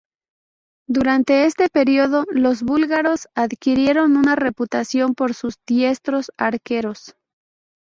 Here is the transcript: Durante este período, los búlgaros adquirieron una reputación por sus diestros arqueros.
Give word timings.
Durante 0.87 1.45
este 1.45 1.69
período, 1.69 2.25
los 2.31 2.63
búlgaros 2.63 3.27
adquirieron 3.35 4.17
una 4.17 4.35
reputación 4.35 5.13
por 5.13 5.35
sus 5.35 5.57
diestros 5.67 6.31
arqueros. 6.37 7.15